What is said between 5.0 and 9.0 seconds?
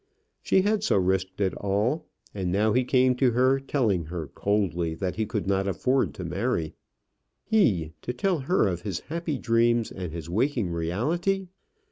he could not afford to marry. He, to tell her of